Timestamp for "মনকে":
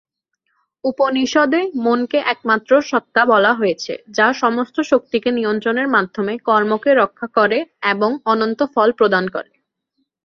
1.85-2.19